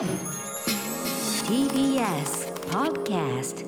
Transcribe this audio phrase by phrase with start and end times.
[0.00, 0.08] TBS
[2.70, 3.66] Podcast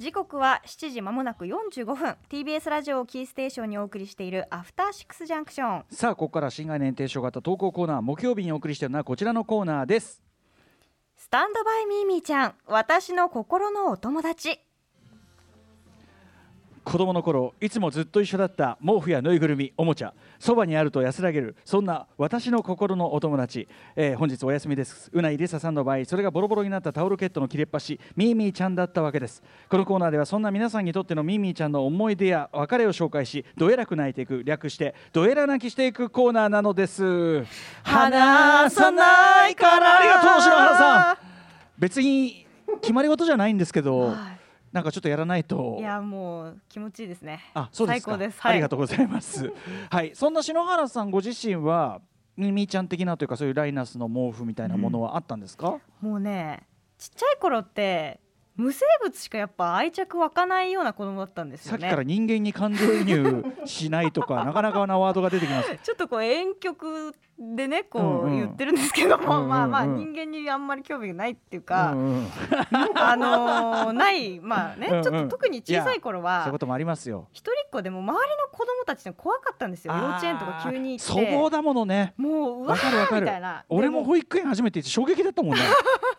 [0.00, 2.16] 時刻は7時まもなく45分。
[2.28, 10.20] TBS ラジオをキーステーションにお送りしているアフターシックスジャンクションさあここから新概念提唱型投稿コーナー木曜日にお送りしているのはこちらのコーナーです。
[11.16, 14.58] スタンドバイミーミーちゃん私の心のお友達
[16.92, 23.66] 子供の頃いつもずっと一緒だった毛布やぬいぐるみおもちゃそばにあると安らげるそんな私の心のお友達、
[23.96, 25.10] えー本日お休みです。
[25.10, 29.42] うないりささんの場合それがボロボロになったタオルケットの切れっ端ミーミーちゃんだったわけです。
[29.70, 37.42] このコーナーではそんな皆さんにとってのミーミーちゃんの思い出や別れを紹介しどえらく泣いていく略してどえら泣きしていくコーナーなのです。
[37.84, 39.96] 離さないから。
[39.96, 41.16] ありがとう篠原さん。
[41.78, 42.46] 別に
[42.82, 44.31] 決まり事じゃないんですけど、は
[44.72, 48.12] なんかちょっとやらないといやもう気持ちいいですねあ、そうですか。
[48.12, 49.52] 最高ですありがとうございます。
[49.90, 52.00] はい、そんな篠原さんご自身は。
[52.34, 58.20] ミミちゃん的なというかそういうライナスの毛布みたいなものはあったんですか、もうねちっちゃい頃って
[58.54, 61.80] 無生物しかやっぱ愛着湧かないような子供だったんですよね。
[61.80, 65.74] さっきから人間に感情移入しないとか なかなかなワードが出てきます。
[65.82, 69.48] ちょっとこう遠曲でねこう言ってるんですけども、うんうんうん。
[69.48, 72.26] まあまあ人間にあんまり興味がないっていうか、うんうん
[72.94, 77.28] あのーないまあね、ちょっと特に小さい頃そういうはこともありますよ。
[77.32, 79.94] 一人っ子でも周りの子供たちの怖かったんですよ。
[79.94, 81.12] 幼稚園とか急に行って。
[81.12, 82.14] 粗暴だものね。
[82.16, 83.64] もううわーみたいな。
[83.68, 85.62] 俺もで保育園初めて行って衝撃だったもんね。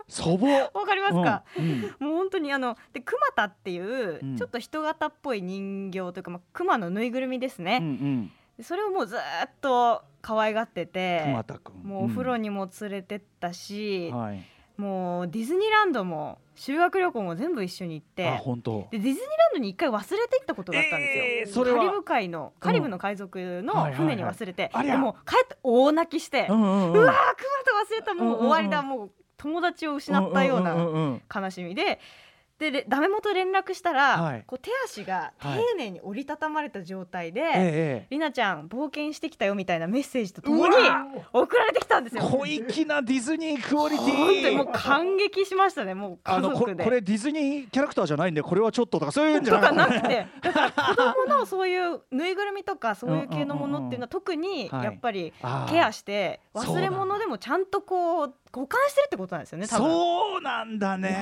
[0.09, 0.47] 粗暴。
[0.73, 2.07] わかりますか、うんうん。
[2.07, 4.37] もう本当にあのでクマタっていう、うん。
[4.37, 8.31] ちょっと人型っぽい人形というか、まあ、クマのぬいぐるみですうんうね、ん。
[8.57, 11.25] でそれをもうずーっと可愛がってて
[11.83, 14.43] もうお風呂にも連れてったし、うんはい。
[14.77, 19.19] もうディズニーランドも修学旅行も全部一緒に行ってでディズニーラン
[19.53, 21.77] ドに一回忘れて行ったことがあったんですよ、えーそれは。
[21.77, 26.93] カリブ海のカリブの海賊の船に忘れて、はいはいはいでもう帰って大泣きして、ううんうん。
[26.93, 28.87] うんわークマと忘れたもう終わりだ、うん。
[28.87, 31.99] もう友達を失ったよううんな悲しみで。
[32.59, 34.43] でれダメ元連絡したら、はい。
[34.45, 35.59] こう手足が丁はい。
[35.75, 40.75] 寧に折りたたまれた状態で、ええりなちゃん冒険してきたよみたいなメッセージとともに
[41.33, 42.23] 送られてきたんですよ。
[42.23, 44.55] 小粋なディズニークオリティ。
[44.55, 46.77] もう感激しましたねもうあのこ家族で。
[46.77, 50.27] れこれディズニーキャラクターじゃないんでこれはちょっととかそういうんじゃとかななくて。
[50.41, 54.85] だから子供のそういうぬいぐるみとかそういう系のものっていうのは特にはい。
[54.85, 55.33] やっぱり
[55.69, 59.65] ケアして忘れ物でもちゃんとこう保管してるってことなんですよね。
[59.65, 61.17] そうなんだね。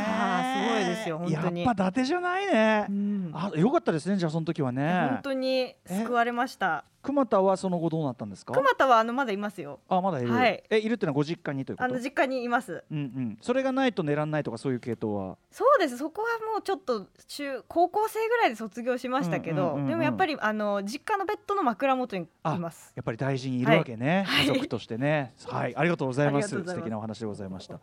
[0.68, 1.64] すごいですよ本当に。
[1.64, 2.86] やっぱ伊達じゃないね。
[2.90, 3.31] うん。
[3.34, 5.08] あよかったですねじゃあその時はね。
[5.09, 6.84] 本当に救われました。
[7.01, 8.53] 熊田はその後どうなったんですか？
[8.53, 9.79] 熊田はあのまだいますよ。
[9.89, 10.63] あまだいる、はい。
[10.69, 11.85] えいるってのはご実家にということ？
[11.85, 12.84] あの実家にいます。
[12.91, 13.38] うんうん。
[13.41, 15.38] それがないと寝らんないとかそういう系統は？
[15.51, 15.97] そうです。
[15.97, 22.94] そこはもうちょっと中高校生ぐらいで卒業しましたけどでもやっぱりあの実家のベッドの枕元にいます。
[22.95, 24.47] やっぱり大事にいるわけね、はい。
[24.47, 25.33] 家族としてね。
[25.47, 25.75] はい。
[25.75, 26.50] ありがとうございます。
[26.50, 27.79] 素敵なお話でございました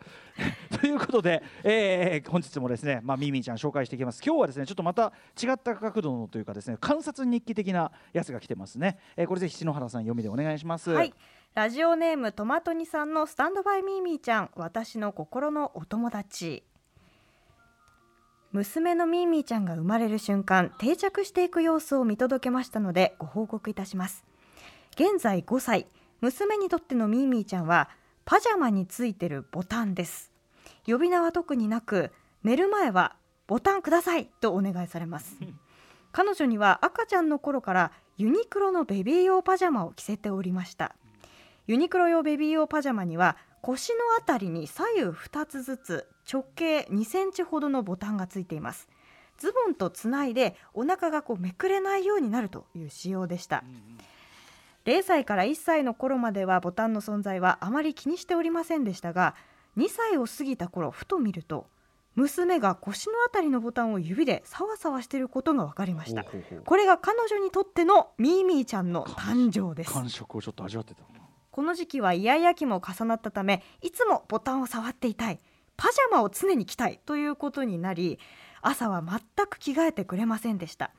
[0.80, 4.22] ということで、えー本日もですねまあミミちゃん紹介していきます。
[4.24, 10.90] 今日はですねちょっとまた違った角度のというかですね観察日記的なやつが来てますね、えーこれぜひ篠原さん読みでお願いします。
[10.90, 11.12] はい。
[11.54, 16.62] ラジオネームトマトニさんのスタンドバイミーミーちゃん私の心のお友達。
[18.52, 24.24] 娘のミーミーちゃんが生まれる瞬間定着していく様子を見届けましたのでご報告いたします。
[24.94, 25.86] 現在5歳。
[26.20, 27.88] 娘にとってのミーミーちゃんは
[28.24, 30.37] パジャマについてるボタンです。
[30.88, 32.12] 呼び名は特になく
[32.42, 33.14] 寝る前は
[33.46, 35.36] ボタンくださいとお願いされます。
[36.12, 40.96] 彼女には赤ちゃんの頃からユニクロのベビー用パジャマを着せておりました。
[41.66, 48.88] ユニクロ用ベビー用パジャマには腰のあたりに左右2つずつ直径2センチほどのボタンがついています。
[49.36, 53.62] ズボンとつないでお腹がこうめくれないようになるという仕様でした。
[54.86, 59.34] 0歳から1歳の頃まではボタンの存在はあまり気にしておりませんでしたが
[59.78, 61.68] 2歳を過ぎた頃ふと見ると
[62.16, 66.24] 娘が腰のあたりのボタンを指でサワサワしていることが分かりました。
[66.64, 69.92] これが彼女にとってのミーミーちゃんの誕生です。
[69.92, 71.02] 感触をちょっと味わってた
[71.52, 75.38] この時期はイヤイヤ期も重なったためいつもボタンを触っていたい。
[75.76, 78.18] パジャマを常に着たいということになり
[78.62, 80.90] 朝は全く着替えてくれませんでした。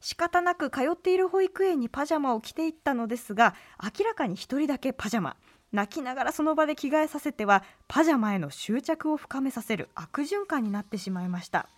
[0.00, 5.36] 仕方なく通っている保育園にパジャマを着ていったのですが明らかに一人だけパジャマ
[5.76, 11.68] 泣きながらその場で着替えさせてはパジャマへの執着を深めさせる悪循環になってしまいました。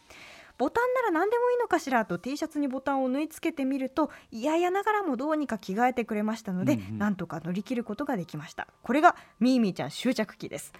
[0.56, 6.98] ボタンなら何でもいいのかしらと T シャツにボタンを縫い付けてみると嫌々ながらもどうにか着替えてくれましたので、うんうん。
[6.98, 8.68] なんとか乗り切ることができました。
[8.82, 10.72] これがミーミーちゃん執着期です。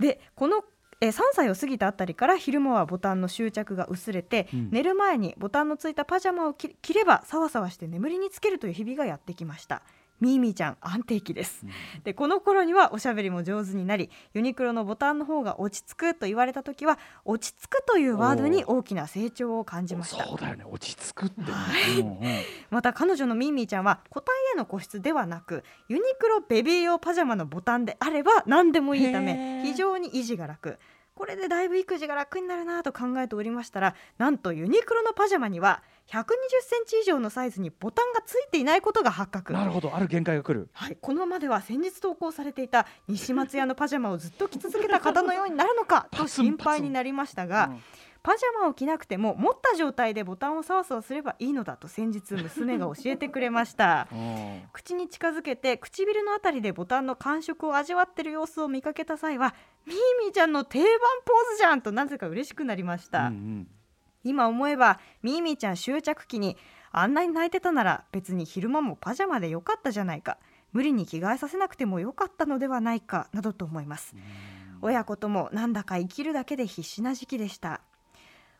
[0.00, 0.64] でこの
[1.00, 4.70] えー3歳を過ぎたあたりから昼間はボタンの執着が薄れて、うん。
[4.70, 9.82] 寝る前にボタンのついたパジャマを着着ればさわさわして眠りにつけるという日々がやってきました
[10.22, 11.66] ミーミーちゃん安定期です、
[12.04, 20.24] でこの頃にはおしゃべりも上手になりユニクロのボタンの方が落ち着くと言われた時は落ち着くというワードに大きな成長を感じました。
[20.24, 20.64] そうだよね。
[20.64, 21.46] 落ち着くってね、
[21.98, 22.18] うんうん。
[22.70, 29.64] また彼女のミーミーちゃんは個体への固執ではなくユニクロベビー用パジャマのボタンであれば何でもいいたへめー。
[29.64, 30.78] 非常に維持が楽
[31.22, 36.24] これでだいぶ育児が楽になるなと考えておりましたらなんとユニクロのパジャマには120
[36.62, 39.52] センチ以上のサイズにボタンがついていないことが発覚。
[39.52, 39.94] なるほど。
[39.94, 40.68] ある限界が来る。
[40.72, 47.82] はい、このままでは先日投稿されていた西松屋のパジャマをずっと着続けた方のようになるのかと心配になりましたが、うん。
[48.22, 54.08] パジャマを着なくても持った状態でボタンをさわさわすればいいのだと先日娘が教えてくれました。
[54.14, 54.62] うん。
[54.72, 59.54] 口に近づけて唇のあたりでボタンの感触を味わってる様子を見かけた際は
[59.86, 60.86] ミーミーちゃんの定番
[61.24, 63.68] ポーズじゃんとなぜか嬉しくなりました、うんうん。
[64.24, 66.56] 今思えばミーミーちゃん終着期に
[66.92, 70.38] あんなに泣いてたなら別に昼間もパジャマでよかったじゃないか。
[70.72, 74.14] 無理に着替えさせなくてもよかったのではないかなどと思います。
[74.80, 77.82] 親子ともなんだか生きるだけで必死な時期でした。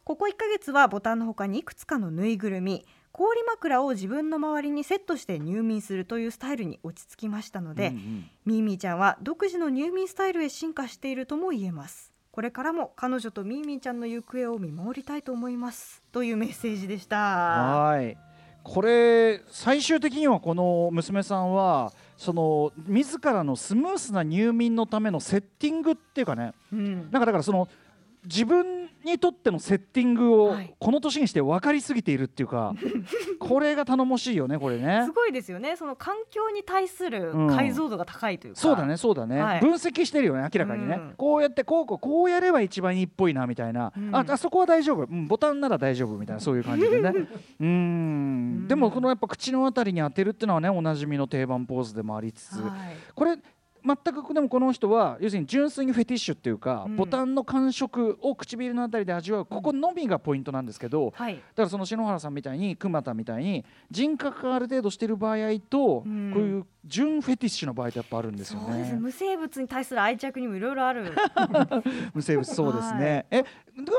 [0.05, 8.31] ここ1ヶ月はボタンの他にいくつかのぬいぐるみ氷枕を自分の周りにセットして入眠するというスタイルに落ち着きましたので、うんうん。
[8.47, 12.11] ミーミーちゃんは独自の入眠スタイルへ進化しているとも言えます。
[12.31, 16.03] これからも彼女とミーミーちゃんの行方を見守りたいと思います。
[16.13, 17.17] というメッセージでした。
[17.19, 18.17] はい。
[18.65, 26.55] これ最終的にはこの娘さんはその自らのスムースな入眠のためのセッティングっていうかね。
[26.73, 27.11] うん。
[27.11, 27.69] なんかだからその
[28.25, 30.75] 自分にとってのセッティングをはい。
[30.79, 32.75] この年にして分かりすぎているっていうか、
[33.41, 35.03] これが頼もしいよねこれね。
[35.07, 35.77] すごいですよね。
[35.77, 37.49] その環境に対するうん。
[37.49, 39.61] 解像度が高いというか、そうだねそうだね、はい。
[39.61, 41.15] 分析してるよね明らかにね、うん。
[41.17, 44.15] こうやってこうこうこうやれば一番いいっぽいなみたいな、うん。
[44.15, 47.11] ああそこは大丈夫、うん、ボタンなら大丈夫みたいなそういう感じでね。
[47.61, 48.69] うーん。
[48.69, 52.71] でもこのやっぱ口のあたりに当てるっていうのはねおなじみの定番ポーズでもありつつ、はい。
[53.15, 53.37] これ
[53.85, 56.97] 全くでもこの人は要するに純粋にフェティッシュっていうか、うん。
[56.97, 61.35] ボタンの感触を唇のあたりで味わうここのみがポイントなんですけど、はい。
[61.35, 65.37] だからその篠原さんみたいに熊田みたいに人格がある程度してる場合
[65.69, 66.31] と、うん。
[66.33, 68.99] こういう純フェティッシュの場合ってやっぱあるんですよそうですね。
[68.99, 71.13] 無生物に対する愛着にもいろいろある。
[72.15, 73.27] 無生物そうですね。
[73.31, 73.49] えで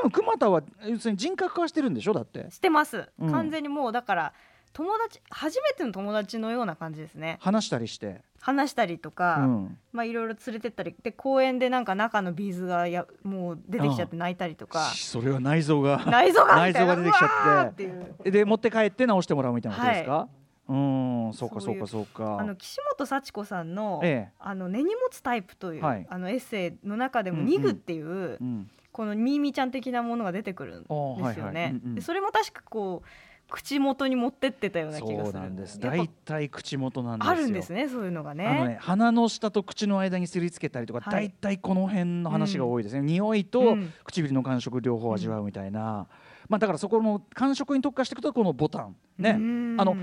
[0.02, 2.50] も熊田は要するに人格化してるんでしょだって？
[2.50, 3.30] してます、うん。
[3.30, 4.32] 完全にもうだから
[4.74, 7.38] 友達初めての友達のような感じですね。
[7.40, 8.20] 話したりして。
[8.40, 9.78] 話したりとか、うん。
[9.92, 10.94] まあいろいろ連れてったり。
[11.02, 14.90] で公園でなんか中のビーズがやもう出てきちゃって泣いたりとか。
[14.90, 18.04] しそれは内臓が内臓がみ内臓が出てきちゃっっていう。
[18.24, 20.28] てで持って帰って直してもらうみたいなことですか、
[20.68, 22.38] うーんそうかそいうかそうか。
[22.40, 24.32] あの岸本幸子さんの,、ええ。
[24.40, 26.06] あの根に持つタイプという、はい。
[26.10, 27.50] あのエッセイの中でもうんうん。
[27.50, 28.68] ニグっていう、うん。
[28.90, 31.22] このミーミーちゃん的なものが出てくるんですよね。
[31.22, 31.70] はいはい。
[31.70, 31.94] うんうん。
[31.94, 33.08] でそれも確かこう
[33.50, 35.24] 口元に持ってってたような気がする。
[35.24, 35.78] そうなんです。
[35.78, 37.32] 大体口元なんですよ。
[37.32, 38.46] あるんですねそういうのがね。
[38.46, 41.28] あのね鼻の下と口の間にすりつけたりとか、はい。
[41.28, 43.92] 大体この辺の話が多いですね、匂いとうん。
[44.04, 46.06] 唇の感触両方味わうみたいな、
[46.48, 48.96] まあだからそこの感触に特化していくとこのボタン。
[49.18, 49.76] ね、うん。
[49.78, 49.96] あの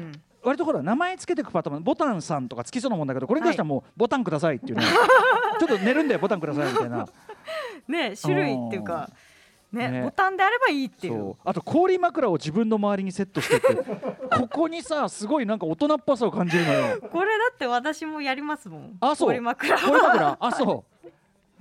[0.44, 4.84] 割とほら名前つけていくパターンボタンさんとかつきそうなもんだけどこれに関してはもうボタンくださいっていうね
[5.60, 7.08] ちょっと寝るんでボタンくださいみたいな。
[7.88, 9.10] ね種類っていうか
[9.72, 11.36] ねねボタンであればいいっていう。
[11.46, 13.68] あと氷枕を自分の周りにセットしてって
[14.38, 18.98] ここにさすごいなんか大人っぽさを感じるのよこれだって私もやりますもん。
[19.00, 19.78] あそう氷枕。
[19.80, 20.91] 氷枕あそう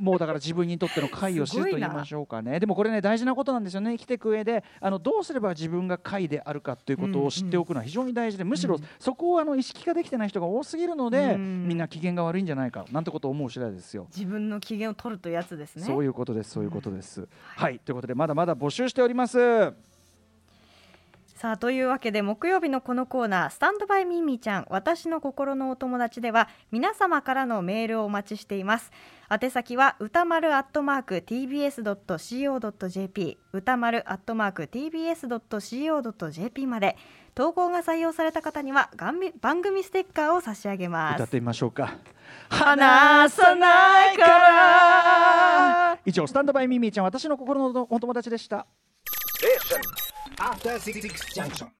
[0.01, 2.59] もうだから自分にとっての回を知ると言いましょうかね。
[2.59, 3.93] でもこれね大事なことなんですよね。
[3.93, 14.07] 生きていく上であのどうすれば自分が回であるかということを知っておくのは非常に大事で、むしろうんそこをあの意識化できてない人が多すぎるので、うんみんな機嫌が悪いんじゃないかなんてことを思う次第ですよ。
[14.15, 15.85] 自分の機嫌を取るというやつですね。
[15.85, 17.79] そういうことですそういうことです、はい。
[17.79, 19.39] ということでまだまだ募集しております
[21.41, 28.93] さあというわけで木曜日のこのコーナー「スタンドバイミーミーちゃん私の心のお友達」では皆様からのメールをお待ちしています。
[29.31, 32.19] 宛先は歌丸アットマーク tbs.co.jp
[33.55, 35.87] 歌丸アットマーク tbs.co.jp
[36.67, 36.99] まで。
[37.33, 41.15] 投稿が採用された方にはがんみ番組ステッカーを差し上げます。
[41.15, 41.95] 歌ってみましょうか。
[42.51, 48.67] 離さないから以上スタンドバイミーミーちゃん私の心のお友達でした
[50.41, 51.69] After Six Junction.